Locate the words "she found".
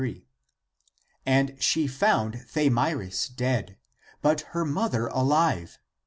1.61-2.33